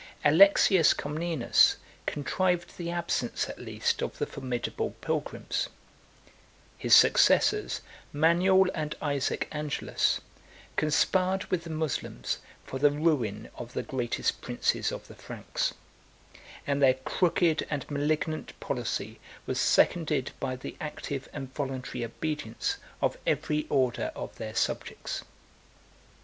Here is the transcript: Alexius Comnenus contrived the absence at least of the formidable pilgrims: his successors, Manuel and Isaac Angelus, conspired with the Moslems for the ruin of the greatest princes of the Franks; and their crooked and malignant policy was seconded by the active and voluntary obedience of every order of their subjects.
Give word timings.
Alexius 0.25 0.95
Comnenus 0.95 1.75
contrived 2.07 2.75
the 2.75 2.89
absence 2.89 3.47
at 3.47 3.59
least 3.59 4.01
of 4.01 4.17
the 4.17 4.25
formidable 4.25 4.95
pilgrims: 4.99 5.69
his 6.75 6.95
successors, 6.95 7.81
Manuel 8.11 8.67
and 8.73 8.95
Isaac 8.99 9.47
Angelus, 9.51 10.19
conspired 10.75 11.43
with 11.51 11.65
the 11.65 11.69
Moslems 11.69 12.39
for 12.65 12.79
the 12.79 12.89
ruin 12.89 13.51
of 13.53 13.73
the 13.73 13.83
greatest 13.83 14.41
princes 14.41 14.91
of 14.91 15.07
the 15.07 15.13
Franks; 15.13 15.75
and 16.65 16.81
their 16.81 16.95
crooked 16.95 17.67
and 17.69 17.87
malignant 17.91 18.59
policy 18.59 19.19
was 19.45 19.59
seconded 19.61 20.31
by 20.39 20.55
the 20.55 20.75
active 20.81 21.29
and 21.31 21.53
voluntary 21.53 22.03
obedience 22.03 22.77
of 23.03 23.19
every 23.27 23.67
order 23.69 24.11
of 24.15 24.35
their 24.37 24.55
subjects. 24.55 25.23